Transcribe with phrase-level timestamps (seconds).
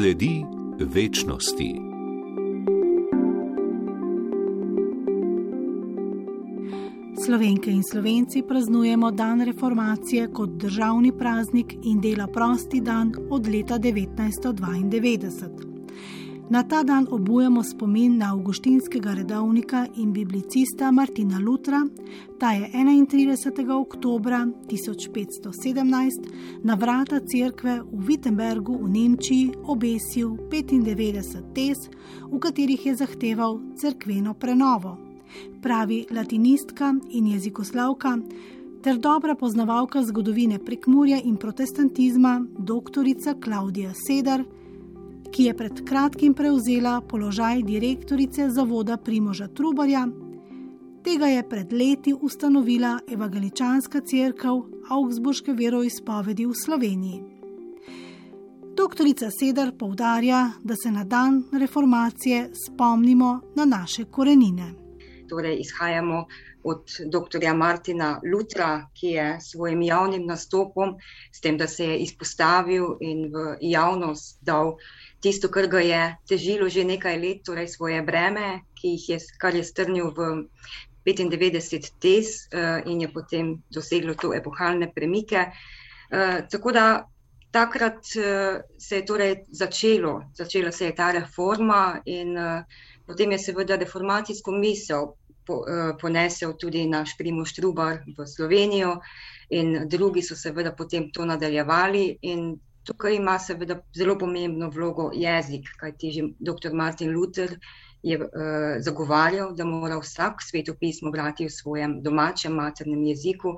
[0.00, 0.44] Sledi
[0.78, 1.74] večnosti.
[7.24, 13.78] Slovenke in slovenci praznujemo dan reformacije kot državni praznik in dela prosti dan od leta
[13.78, 15.69] 1992.
[16.50, 21.86] Na ta dan obujamo spomin na avgustinskega redovnika in biblicista Martina Lutra.
[22.38, 23.70] Ta je 31.
[23.70, 24.32] oktober
[24.66, 26.10] 1517
[26.62, 31.78] na vrata cerkve v Wittenbergu v Nemčiji obesil 95 tes,
[32.32, 34.98] v katerih je zahteval cerkveno prenovo.
[35.62, 38.18] Pravi latinistka in jezikoslavka
[38.82, 44.42] ter dobra poznavalka zgodovine prekmurja in protestantizma, doktorica Klaudija Sedar
[45.32, 50.08] ki je pred kratkim prevzela položaj direktorice zavoda Primoža Trubarja.
[51.04, 57.22] Tega je pred leti ustanovila Evangeličanska crkva Augsburške veroizpovedi v Sloveniji.
[58.76, 64.79] Doktorica Sedar poudarja, da se na dan reformacije spomnimo na naše korenine.
[65.30, 66.24] Torej, izhajamo
[66.62, 67.54] od dr.
[67.54, 70.96] Martina Lutra, ki je s svojim javnim nastopom,
[71.32, 74.74] s tem, da se je izpostavil in v javnost dal
[75.20, 79.18] tisto, kar ga je težilo že nekaj let, torej svoje breme, ki jih je,
[79.54, 80.48] je strnil v
[81.04, 85.48] 95 tez uh, in je potem doseglo to epohalne premike.
[86.10, 87.06] Uh, tako da
[87.50, 92.64] takrat uh, se je torej začelo, začela se je ta reforma in uh,
[93.10, 95.12] potem je seveda reformacijsko misel
[95.46, 98.96] po, uh, ponesel tudi naš Primoš Trubar v Slovenijo
[99.50, 102.52] in drugi so seveda potem to nadaljevali in
[102.84, 106.72] Tukaj ima seveda zelo pomembno vlogo jezik, kajti že dr.
[106.72, 107.52] Martin Luther
[108.02, 108.30] je uh,
[108.80, 113.56] zagovarjal, da mora vsak svetopismo brati v svojem domačem maternem jeziku.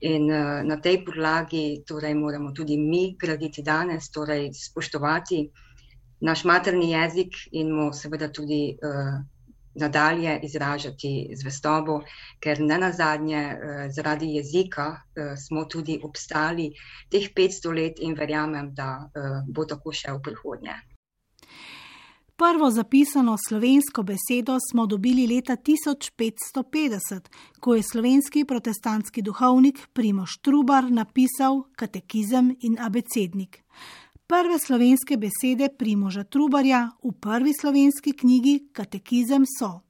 [0.00, 5.42] In uh, na tej podlagi torej, moramo tudi mi graditi danes, torej spoštovati
[6.22, 9.20] naš materni jezik in mu seveda tudi uh,
[9.74, 12.00] nadalje izražati zvestobo,
[12.40, 16.72] ker ne na zadnje, eh, zaradi jezika eh, smo tudi obstali
[17.10, 20.74] teh 500 let in verjamem, da eh, bo tako še v prihodnje.
[22.36, 27.28] Prvo zapisano slovensko besedo smo dobili leta 1550,
[27.60, 33.62] ko je slovenski protestantski duhovnik Primoš Trubar napisal Katekizem in abecednik
[34.32, 39.80] prve slovenske besede Primoža Trubarja v prvi slovenski knjigi Katekizem so: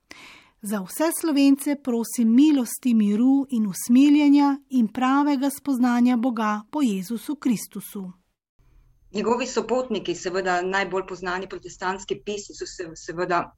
[0.63, 8.13] Za vse slovence prosim milosti, miru in usmiljenja in pravega spoznanja Boga po Jezusu Kristusu.
[9.15, 13.55] Njegovi sopotniki, seveda najbolj znani protestantski pisci, so se, seveda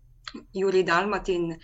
[0.52, 1.54] Juri Dalmatin,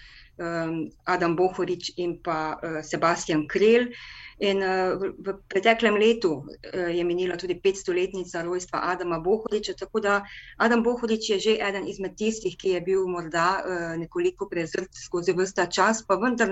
[0.40, 3.92] um, Adam Bohorič in pa uh, Sebastian Krelj.
[4.40, 10.00] In uh, v, v preteklem letu uh, je minila tudi 500-letnica rojstva Adama Bohoriča, tako
[10.00, 10.24] da
[10.56, 15.36] Adam Bohorič je že eden izmed tistih, ki je bil morda uh, nekoliko prezrt skozi
[15.36, 16.48] vsta čas, pa vendar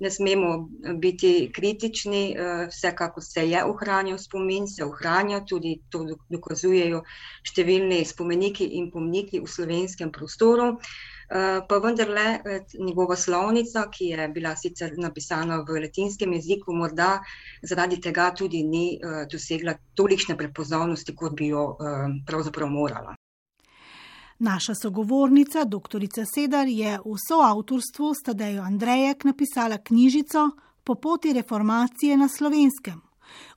[0.00, 0.68] ne smemo
[1.00, 7.00] biti kritični, uh, vsekako se je ohranil spomin, se ohranja, tudi to dokazujejo
[7.40, 10.76] številni spomeniki in pomniki v slovenskem prostoru.
[10.76, 10.92] Uh,
[11.68, 17.18] pa vendarle eh, njegova slovnica, ki je bila sicer napisana v latinskem jeziku, morda
[17.62, 21.76] zaradi tega tudi ni eh, dosegla tolikšne prepoznavnosti, kot bi jo
[22.26, 23.16] pravzaprav morala.
[24.38, 26.02] Naša sogovornica, dr.
[26.34, 30.50] Sedar, je v soavtorstvu s Tadejo Andrejek napisala knjižico
[30.84, 33.00] Po poti reformacije na slovenskem.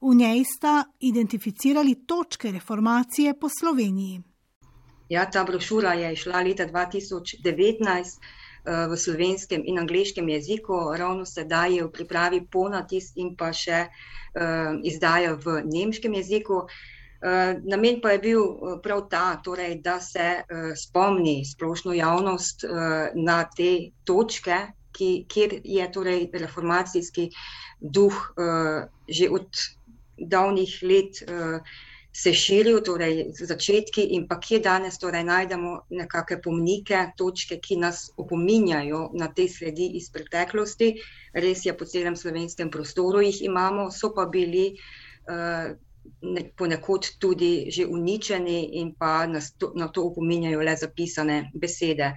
[0.02, 4.22] V njej sta identificirali točke reformacije po Sloveniji.
[5.10, 11.76] Ja, ta brošura je išla leta 2019 uh, v slovenskem in angliškem jeziku, ravno sedaj
[11.76, 16.66] je v pripravi ponatis in pa še uh, izdaja v nemškem jeziku.
[16.68, 18.44] Uh, namen pa je bil
[18.84, 22.68] prav ta, torej, da se uh, spomni splošno javnost
[23.16, 23.72] na te
[24.04, 24.60] točke,
[24.92, 27.32] ki, kjer je torej reformacijski
[27.80, 29.48] duh uh, že od
[30.18, 31.24] davnih let.
[32.18, 38.08] Se širijo, torej začetki in pa kje danes torej najdemo nekakšne pomnike, točke, ki nas
[38.18, 40.96] opominjajo na te sledi iz preteklosti.
[41.38, 44.72] Res je, po celem slovenskem prostoru jih imamo, so pa bili
[45.30, 45.76] uh,
[46.58, 52.16] ponekod tudi že uničeni in pa nas to, na to opominjajo le zapisane besede.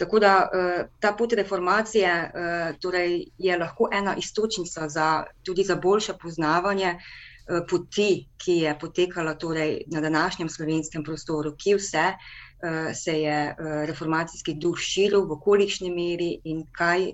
[0.00, 5.10] Tako da uh, ta pot reformacije uh, torej je lahko ena istočnica za,
[5.44, 7.31] tudi za boljše poznavanje uh,
[7.68, 13.72] poti, ki je potekala torej na današnjem slovenskem prostoru, ki vse uh, se je uh,
[13.88, 17.12] reformacijski duh širil, v kolikšni meri in kaj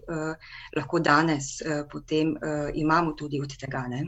[0.77, 1.59] lahko danes
[1.93, 2.37] potem
[2.75, 3.87] imamo tudi od tega.
[3.89, 4.05] Ne?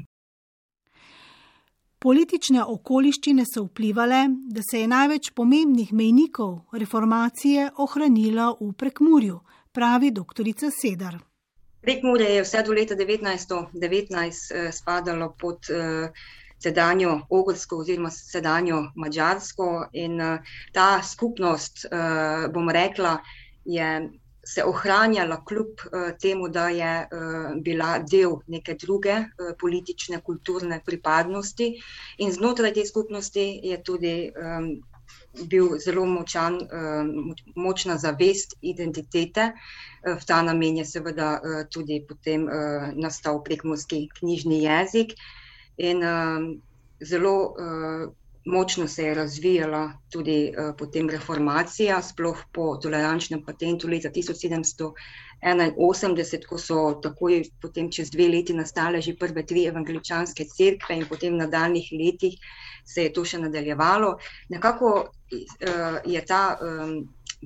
[2.00, 9.40] Politične okoliščine so vplivale, da se je največ pomembnih mejnikov reformacije ohranilo v prekmurju,
[9.72, 10.48] pravi dr.
[10.72, 11.18] Sedar.
[11.80, 16.10] Prekmurje je vse do leta 1919 eh, spadalo pod eh,
[16.60, 21.86] sedanjo Ogorsko oziroma sedanjo Mačarsko in eh, ta skupnost,
[22.52, 23.18] bom rekla,
[23.64, 24.10] je
[24.44, 25.82] se ohranjala kljub
[26.20, 26.92] temu, da je
[27.62, 29.14] bila del neke druge
[29.60, 31.68] politične, kulturne pripadnosti
[32.18, 34.14] in znotraj te skupnosti je tudi
[35.46, 36.58] bil zelo močan,
[37.54, 39.52] močna zavest identitete,
[40.00, 45.12] Eh, v ta namen je seveda eh, tudi potem eh, nastal prekmorski knjižni jezik
[45.76, 46.00] in
[47.00, 47.54] zelo
[48.44, 57.00] močno se je razvijala tudi potem reformacija, sploh po tolerančnem patentu leta 1781, ko so
[57.02, 61.92] takoj potem čez dve leti nastale že prve tri evangeličanske cerkve in potem v nadaljnih
[61.92, 62.34] letih
[62.84, 64.18] se je to še nadaljevalo.
[64.48, 65.08] Nekako
[66.04, 66.58] je ta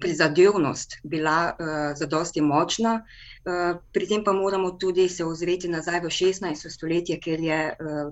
[0.01, 1.67] prizadevnost bila uh,
[1.99, 3.05] zadosti močna.
[3.45, 6.71] Uh, pri tem pa moramo tudi se ozreti nazaj v 16.
[6.71, 8.11] stoletje, ker je uh,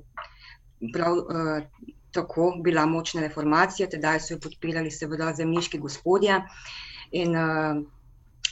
[0.93, 6.43] prav uh, tako bila močna reformacija, tedaj so jo podpirali seveda zemljiški gospodje
[7.13, 7.83] in uh,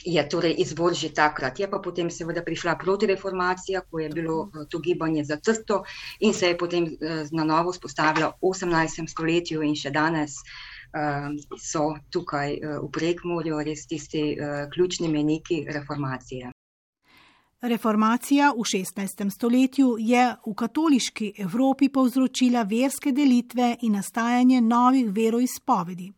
[0.05, 1.59] je torej izvor že takrat.
[1.59, 5.83] Je pa potem seveda prišla protireformacija, ko je bilo uh, to gibanje zatrto
[6.19, 9.07] in se je potem uh, na novo spostavila v 18.
[9.07, 10.70] stoletju in še danes uh,
[11.57, 16.51] so tukaj eh, v prekmorju res tisti eh, ključni meniki reformacije.
[17.61, 19.29] Reformacija v 16.
[19.29, 26.11] stoletju je v katoliški Evropi povzročila verske delitve in nastajanje novih veroizpovedi.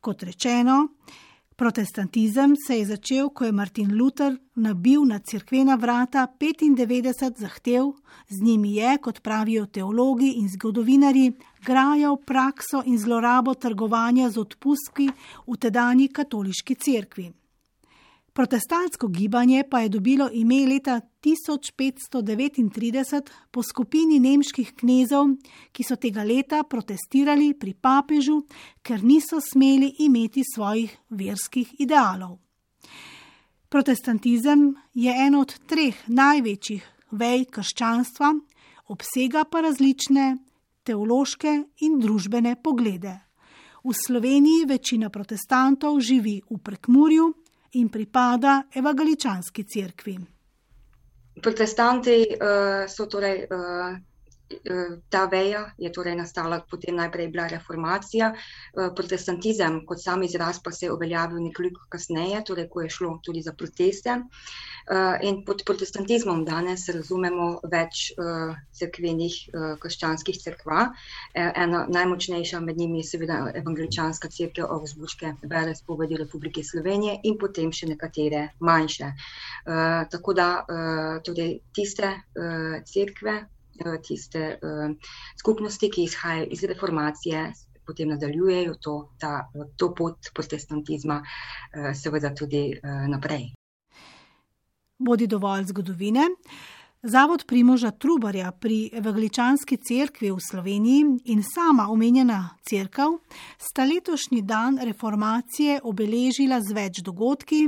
[0.00, 0.88] Kot rečeno,
[1.62, 7.92] Protestantizem se je začel, ko je Martin Luther nabil na crkvena vrata 95 zahtev,
[8.28, 11.32] z njimi je, kot pravijo teologi in zgodovinari,
[11.64, 15.06] grajal prakso in zlorabo trgovanja z odpustki
[15.46, 17.30] v tedajni katoliški cerkvi.
[18.32, 25.26] Protestantsko gibanje pa je dobilo ime leta 1539 po skupini nemških knezov,
[25.72, 28.42] ki so tega leta protestirali pri papežu,
[28.82, 32.38] ker niso smeli imeti svojih verskih idealov.
[33.68, 38.34] Protestantizem je eno od treh največjih vej krščanstva,
[38.88, 40.36] obsega pa različne
[40.84, 43.20] teološke in družbene poglede.
[43.84, 47.32] V Sloveniji večina protestantov živi v prekmurju,
[47.72, 50.18] in pripada evangeličanski cerkvi.
[51.42, 53.46] Protestanti uh, so torej.
[53.50, 54.11] Uh...
[55.08, 58.32] Ta veja je torej nastala, potem najprej bila reformacija.
[58.72, 63.42] Protestantizem, kot sam izraz, pa se je uveljavil nekoliko kasneje, torej ko je šlo tudi
[63.42, 64.20] za proteste.
[64.90, 68.08] Eh, in pod protestantizmom danes razumemo več
[68.78, 70.88] crkvenih eh, krščanskih crkva.
[71.34, 77.70] Ena najmočnejša med njimi je seveda evangeličanska crkva Augsburške vere spovedi Republike Slovenije in potem
[77.72, 79.12] še nekatere manjše.
[80.12, 80.48] Tako da
[81.24, 82.10] tudi tiste
[82.92, 83.36] crkve,
[84.06, 84.58] tiste
[85.40, 87.46] skupnosti, ki izhajajo iz reformacije,
[87.86, 91.22] potem nadaljujejo to, ta, to pot protestantizma
[91.94, 92.68] seveda tudi
[93.08, 93.50] naprej
[95.02, 96.28] bodi dovolj zgodovine.
[97.02, 103.18] Zavod Primoža Trubarja pri Evangeličanski cerkvi v Sloveniji in sama omenjena cerkev
[103.58, 107.66] sta letošnji dan reformacije obeležila z več dogodki,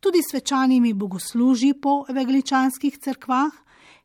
[0.00, 3.52] tudi svečanimi bogosluži po evangeličanskih cerkvah,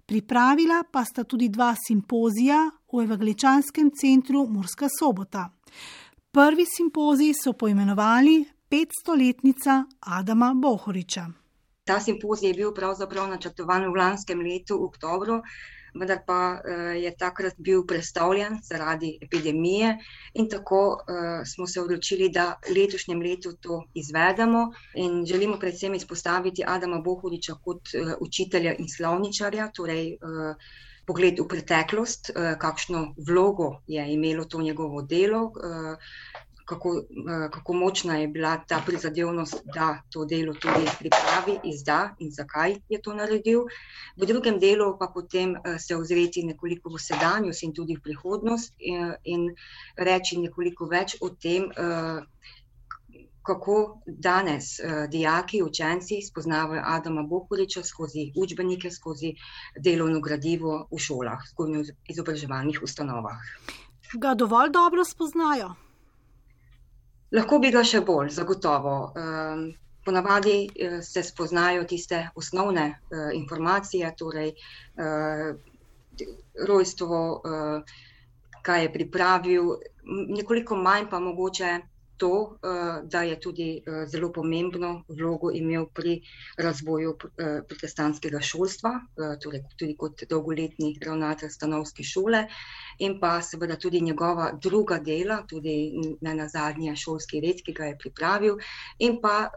[0.06, 5.50] pripravila pa sta tudi dva simpozija v Evangeličanskem centru Murska sobota.
[6.32, 11.45] Prvi simpozij so poimenovali 500-letnica Adama Bohoriča.
[11.86, 15.36] Ta simpozij je bil pravzaprav načrtovan v lanskem letu, v oktobru,
[15.94, 19.92] vendar pa uh, je takrat bil predstavljen zaradi epidemije
[20.34, 24.64] in tako uh, smo se odločili, da letošnjem letu to izvedemo
[24.96, 30.18] in želimo predvsem izpostaviti Adama Bohodiča kot uh, učitelja in slovničarja, torej
[31.06, 35.52] pogled v preteklost, kakšno vlogo je imelo to njegovo delo.
[36.66, 42.16] Uh, kako, eh, kako močna je bila ta prizadevnost, da to delo tudi pripravi, izda
[42.20, 43.62] in zakaj je to naredil.
[44.18, 48.74] V drugem delu pa potem eh, se ozreti nekoliko v sedanjost in tudi v prihodnost
[48.80, 49.50] in, eh, in
[49.98, 51.70] reči nekoliko več o tem,
[53.46, 54.80] kako danes
[55.10, 59.36] dijaki, učenci spoznavajo Adama Bokuriča skozi učbenike, skozi
[59.78, 63.38] delovno gradivo v šolah, skozi izobraževalnih ustanovah.
[64.14, 65.76] Ga dovolj dobro spoznajo?
[67.34, 68.96] Lahko bi ga še bolj, zagotovo.
[69.18, 69.66] Um,
[70.06, 75.56] ponavadi uh, se spoznajo tiste osnovne uh, informacije, torej uh,
[76.68, 77.98] rojstvo, uh,
[78.66, 79.74] kaj je pripravil,
[80.06, 81.74] nekoliko manj pa mogoče
[82.18, 86.22] to, eh, da je tudi eh, zelo pomembno vlogo imel pri
[86.58, 88.92] razvoju eh, protestantskega šolstva,
[89.44, 92.46] torej tudi kot dolgoletni ravnatelj stanovske šole,
[93.00, 95.76] in pa seveda tudi njegova druga dela, tudi
[96.22, 98.58] na zadnje šolski red, ki ga je pripravil,
[99.00, 99.50] in pa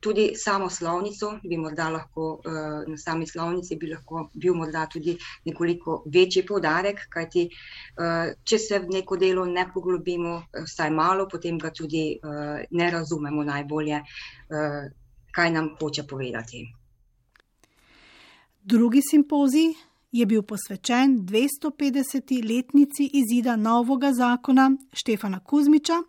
[0.00, 5.16] tudi samo slovnico, bi morda lahko uh, na sami slovnici bi lahko bil morda tudi
[5.44, 11.58] nekoliko večji povdarek, kajti uh, če se v neko delo ne poglobimo, vsaj malo, potem
[11.58, 12.20] ga tudi
[12.70, 14.00] ne razumemo najbolje,
[15.32, 16.62] kaj nam hoče povedati.
[18.62, 19.74] Drugi simpozij
[20.12, 26.02] je bil posvečen 250-letnici izida novega zakona Štefana Kuzmiča,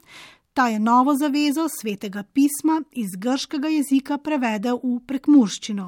[0.57, 5.85] Ta je novo zavezo svetega pisma iz grškega jezika prevedel v prekmurščino.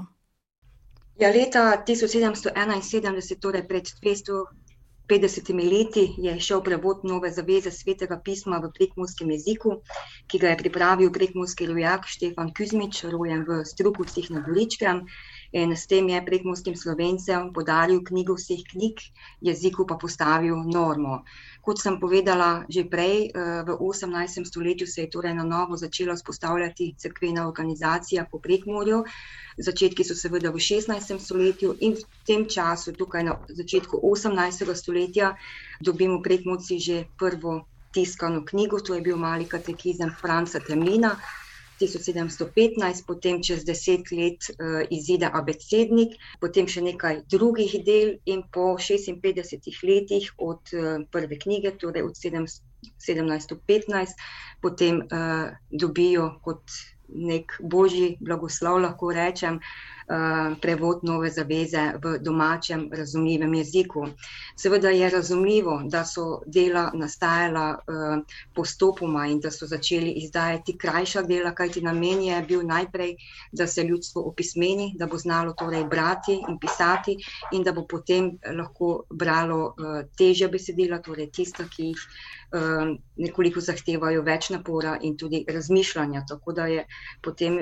[1.17, 8.69] Ja, leta 1771, torej pred 250 leti, je šel prevod nove zaveze svetega pisma v
[8.77, 9.79] prekmurskem jeziku,
[10.29, 15.01] ki ga je pripravil prekmurski rojak Štefan Kuzmič, rojen v Strukovcih na Goričkem.
[15.51, 19.01] In s tem je prekmurskim slovencem podaril knjigo vseh knjig,
[19.41, 21.23] jeziku pa postavil normo.
[21.65, 24.45] Kot sem povedala že prej, eh, v 18.
[24.45, 29.03] stoletju se je torej na novo začela vzpostavljati crkvena organizacija po prekmorju.
[29.57, 31.19] Začetki so seveda v 16.
[31.19, 34.75] stoletju in v tem času, tukaj na začetku 18.
[34.75, 35.35] stoletja,
[35.81, 41.17] dobimo prekmorci že prvo tiskano knjigo, to je bil mali katekizem Franca Temlina,
[41.79, 48.75] 1715, potem čez deset let uh, izide abecednik, potem še nekaj drugih del in po
[48.77, 54.15] 56 letih od uh, prve knjige, torej od 1715,
[54.61, 56.63] potem uh, dobijo kot
[57.09, 59.98] nek božji blagoslov, lahko rečem, uh,
[60.61, 64.07] prevod nove zaveze v domačem razumljivem jeziku.
[64.55, 68.23] Seveda je razumljivo, da so dela nastajala eh,
[68.55, 73.15] postopoma in da so začeli izdajati krajša dela, kajti namen je bil najprej,
[73.51, 77.17] da se ljudstvo opismeni, da bo znalo torej brati in pisati
[77.53, 82.09] in da bo potem lahko bralo eh, teže besedila, torej tista, ki jih
[82.49, 86.23] nekoliko zahtevajo več napora in tudi razmišljanja.
[86.27, 86.85] Tako da je
[87.21, 87.59] potem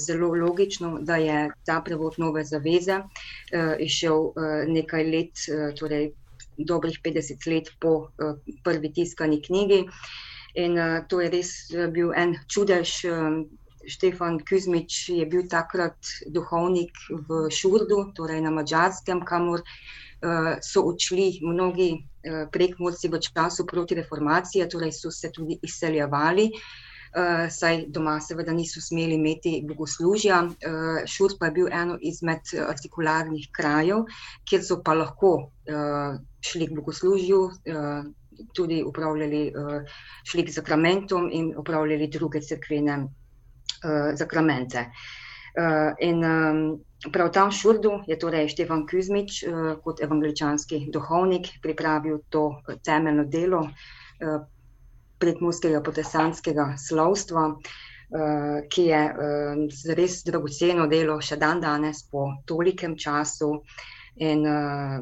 [0.00, 5.44] zelo logično, da je ta prevod nove zaveze uh, išel uh, nekaj let,
[5.78, 6.12] torej
[6.56, 8.10] dobrih 50 let po
[8.64, 9.84] prvi tiskani knjigi.
[10.60, 10.76] In
[11.08, 11.50] to je res
[11.94, 13.04] bil en čudež.
[13.10, 13.42] Um,
[13.80, 15.96] Štefan Kuzmič je bil takrat
[16.28, 19.64] duhovnik v Šurdu, torej na Mačarskem, kamor
[20.60, 21.88] so odšli mnogi
[22.20, 26.89] Eh, prekmurci v času proti reformacije, torej so se tudi izseljevali, eh,
[27.50, 30.42] saj doma seveda niso smeli imeti bogoslužja.
[30.46, 34.04] Eh, Šurt pa je bil eno izmed artikularnih krajev,
[34.48, 35.50] kjer so pa lahko
[36.40, 37.40] šli k bogoslužju,
[38.56, 39.52] tudi upravljali,
[40.26, 42.96] šli k zakramentom in upravljali druge crkvene
[44.18, 44.86] zakramente.
[46.00, 46.24] In
[47.00, 52.76] Prav tam v Šurdu je torej Štefan Kuzmič uh, kot evangeličanski duhovnik pripravil to eh,
[52.84, 53.62] temeljno delo
[55.20, 59.64] predmurskega protestantskega slovstva, uh, ki je uh,
[59.96, 63.52] res dragoceno delo še dan danes po tolikem času
[64.16, 65.00] in uh,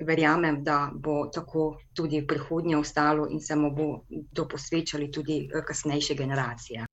[0.00, 5.48] verjamem, da bo tako tudi v prihodnje ostalo in se mu bo to posvečali tudi
[5.66, 6.86] kasnejše generacije.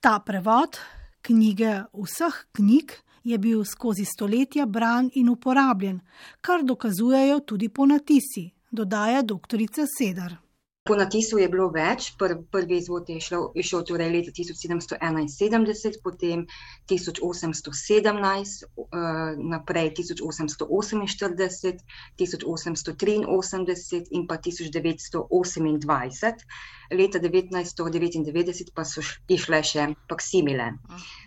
[0.00, 0.78] Ta prevod
[1.22, 2.92] knjige vseh knjig
[3.24, 6.00] je bil skozi stoletja bran in uporabljen,
[6.40, 9.58] kar dokazujejo tudi ponatisi, dodaja dr.
[9.98, 10.45] Sedar.
[10.86, 15.98] Po natisu je bilo več, Pr, prvi izvod je šel, je šel torej leta 1771,
[16.04, 16.44] potem
[16.92, 21.82] 1817, uh, naprej 1848,
[22.22, 26.46] 1883 in pa 1928.
[26.94, 30.70] Leta 1999 pa so išle še paksimile.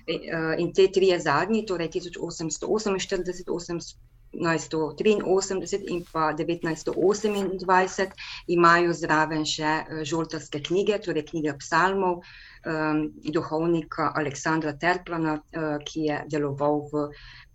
[0.08, 4.09] Uh, in te tri zadnji, torej 1848, 1800.
[4.33, 8.12] 1983 in pa 1928
[8.48, 13.01] imajo zraven še eh, žoltarske knjige, torej knjige psalmov um,
[13.33, 17.05] duhovnika Aleksandra Terplana, uh, ki je deloval v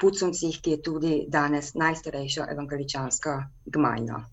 [0.00, 4.24] Pucuncih, ki je tudi danes najstarejša evangeličanska gmajna.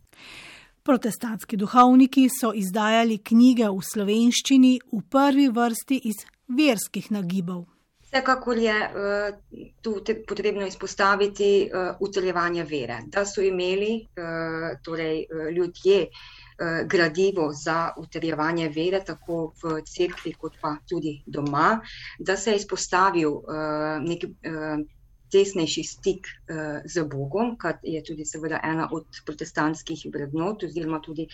[0.83, 7.67] Protestantski duhovniki so izdajali knjige v slovenščini v prvi vrsti iz verskih nagibov.
[8.11, 9.95] Vsekakor je uh, tu
[10.27, 15.25] potrebno izpostaviti uh, utrjevanje vere, da so imeli uh, torej,
[15.55, 21.79] ljudje uh, gradivo za utrjevanje vere, tako v cerkvi, kot pa tudi doma,
[22.19, 24.83] da se je izpostavil uh, nek uh,
[25.31, 31.27] tesnejši stik uh, z Bogom, kar je tudi seveda ena od protestantskih vrednot, oziroma tudi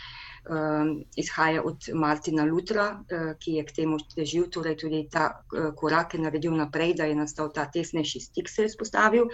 [0.49, 5.71] um, izhaja od Martina Lutra, uh, ki je k temu težil, torej tudi ta uh,
[5.75, 9.27] korak je naredil naprej, da je nastal ta tesnejši stik se je spostavil.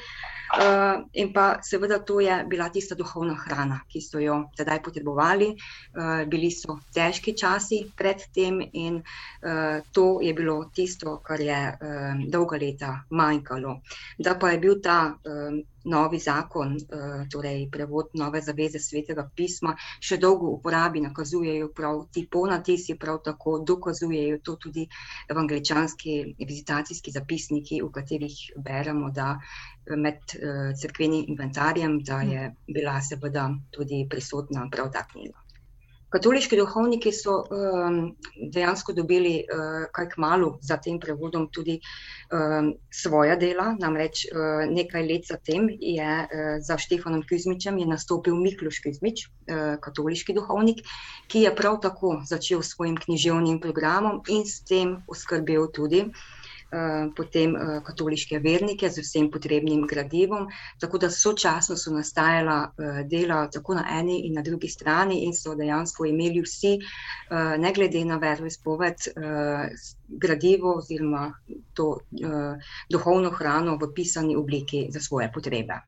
[0.53, 5.53] Uh, in pa seveda to je bila tista duhovna hrana, ki so jo tedaj potrebovali.
[5.93, 11.60] Uh, bili so težki časi pred tem in uh, to je bilo tisto, kar je
[11.74, 13.79] um, dolga leta manjkalo.
[14.17, 15.60] Da pa je bil ta um,
[15.91, 22.05] novi zakon, uh, torej prevod nove zaveze svetega pisma, še dolgo v uporabi, nakazujejo prav
[22.13, 24.88] ti ponatisi, prav tako dokazujejo to tudi
[25.29, 29.33] evangeličanski vizitacijski zapisniki, v katerih beremo, da
[30.00, 35.42] med uh, crkvenim inventarjem, da je bila seveda tudi prisotna prav ta knjiga.
[36.13, 37.96] Katoliški duhovniki so um,
[38.53, 43.72] dejansko dobili uh, kaj k malu za tem prevodom tudi um, svoja dela.
[43.82, 50.38] Namreč uh, nekaj let zatem je uh, za Štefanom Kuzmičem nastopil Mikloš Kuzmič, uh, katoliški
[50.38, 50.86] duhovnik,
[51.34, 56.24] ki je prav tako začel s svojim književnim programom in s tem oskrbel tudi uh,
[57.15, 60.47] potem eh, katoliške vernike z vsem potrebnim gradivom.
[60.79, 65.33] Tako da sočasno so nastajala eh, dela tako na eni in na drugi strani in
[65.33, 66.77] so dejansko imeli vsi,
[67.59, 69.07] ne glede na veroizpoved,
[70.07, 71.23] gradivo oziroma
[71.73, 71.87] to
[72.89, 75.81] duhovno hrano v pisani obliki za svoje potrebe.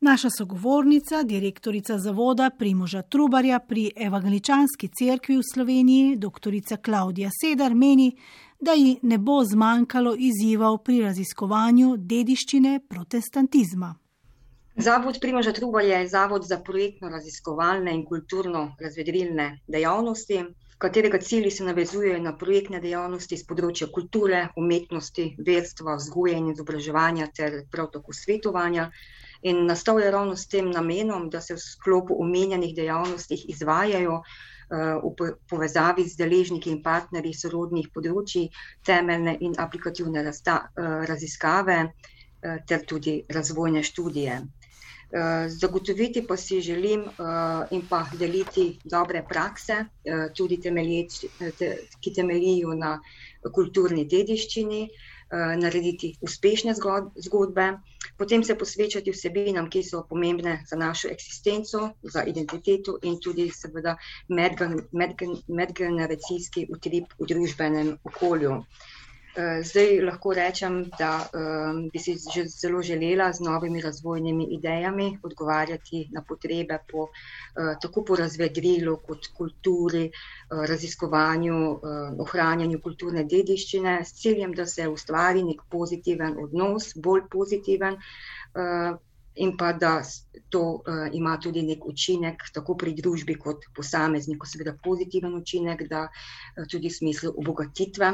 [0.00, 6.52] Naša sogovornica, direktorica zavoda Primoža Trubarja pri Evangeličanski cerkvi v Sloveniji, dr.
[6.82, 8.12] Klaudija Sedar, meni,
[8.60, 13.94] da ji ne bo zmanjkalo izzivov pri raziskovanju dediščine protestantizma.
[14.76, 20.44] Zavod Primoža Trubarja je zavod za projektno-raziskovalne in kulturno-razvedrilne dejavnosti,
[20.78, 27.32] katerega cilji se navezujejo na projektne dejavnosti z področja kulture, umetnosti, verstva, vzgoje in izobraževanja
[27.34, 28.92] ter prav tako svetovanja.
[29.42, 35.14] In nastal je ravno s tem namenom, da se v sklopu omenjenih dejavnostih izvajajo uh,
[35.20, 38.48] v povezavi z deležniki in partnerji sorodnih področji
[38.84, 40.64] temeljne in aplikativne uh,
[41.06, 44.42] raziskave uh, ter tudi razvojne študije.
[45.48, 47.06] Zagotoviti pa si želim
[47.72, 49.78] in pa deliti dobre prakse,
[50.36, 51.22] tudi temelječ,
[51.56, 51.68] te,
[52.04, 52.90] ki temeljijo na
[53.56, 56.74] kulturni dediščini, Eh, narediti uspešne
[57.16, 57.66] zgodbe,
[58.16, 63.96] potem se posvečati vsebinam, ki so pomembne za našo eksistenco, za identiteto in tudi seveda
[65.48, 68.62] medgeneracijski utrip v družbenem okolju.
[69.38, 75.18] Eh, zdaj lahko rečem, da um, bi si že zelo želela z novimi razvojnimi idejami
[75.22, 83.22] odgovarjati na potrebe po, uh, tako po razvedrilu kot kulturi, uh, raziskovanju, uh, ohranjanju kulturne
[83.24, 87.94] dediščine s ciljem, da se ustvari nek pozitiven odnos, bolj pozitiven.
[88.54, 88.96] Uh,
[89.38, 90.00] In pa da
[90.50, 96.08] to uh, ima tudi nek učinek, tako pri družbi, kot posamezniku, seveda pozitiven učinek, da
[96.08, 98.10] uh, tudi v smislu obogatitve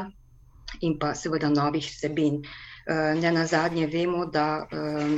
[0.81, 2.41] in pa seveda novih vsebin.
[2.85, 5.17] Eh, ne na zadnje vemo, da eh,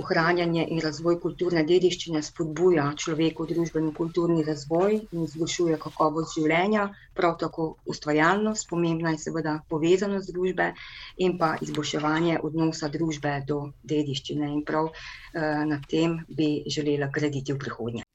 [0.00, 6.86] ohranjanje in razvoj kulturne dediščine spodbuja človekov družbeni in kulturni razvoj in izboljšuje kakovost življenja,
[7.16, 10.70] prav tako ustvarjalnost, pomembna je seveda povezanost družbe
[11.26, 13.62] in pa izboljševanje odnosa družbe do
[13.94, 18.09] dediščine in prav eh, na tem bi želela graditi v prihodnje.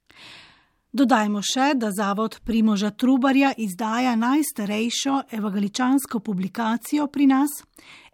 [0.95, 7.58] Dodajmo še, da zavod Primoža Trubarja izdaja najstarejšo evangeličansko publikacijo pri nas,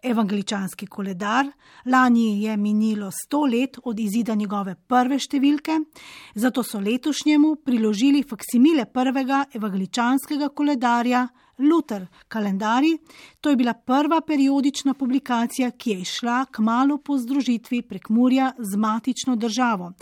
[0.02, 1.46] Evangeličanski koledar.
[1.86, 5.76] Lani je minilo sto let od izida njegove prve številke,
[6.34, 12.98] zato so letošnjemu priložili faksimile prvega evangeličanskega koledarja Luther kalendari.
[13.40, 18.52] To je bila prva periodična publikacija, ki je išla k malu po združitvi prek Murja
[18.58, 19.92] z matično državo.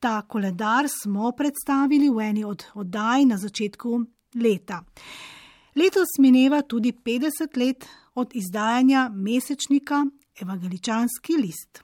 [0.00, 4.84] Ta koledar smo predstavili v eni od oddaj na začetku leta.
[5.76, 10.06] Letos mineva tudi 50 let od izdajanja mesečnika
[10.40, 11.82] Evangeličanski list.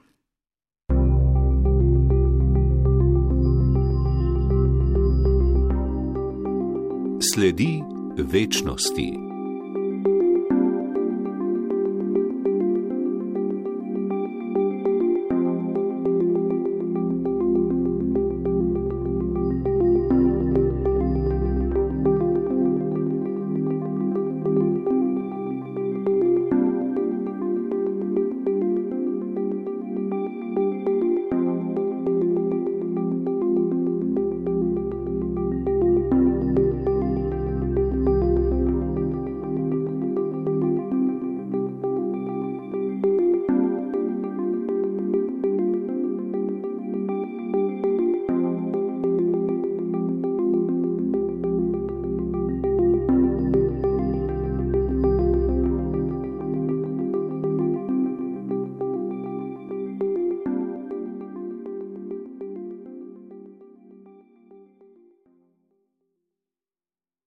[7.35, 9.34] Sledi večnosti.